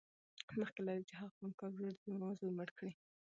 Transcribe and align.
مخکې 0.59 0.81
له 0.85 0.91
دې 0.97 1.03
چې 1.09 1.15
هغه 1.21 1.31
خونکار 1.37 1.71
ورور 1.73 1.93
دې 2.01 2.09
زما 2.15 2.29
زوى 2.39 2.51
مړ 2.57 2.69
کړي. 2.77 2.93